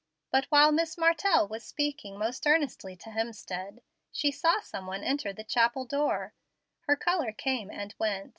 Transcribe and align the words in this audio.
But 0.31 0.45
while 0.45 0.71
Miss 0.71 0.97
Martell 0.97 1.47
was 1.47 1.63
speaking 1.63 2.17
most 2.17 2.47
earnestly 2.47 2.95
to 2.95 3.11
Hemstead, 3.11 3.83
she 4.11 4.31
saw 4.31 4.59
some 4.59 4.87
one 4.87 5.03
enter 5.03 5.31
the 5.31 5.43
chapel 5.43 5.85
door. 5.85 6.33
Her 6.87 6.95
color 6.95 7.31
came 7.31 7.69
and 7.69 7.93
went. 7.99 8.29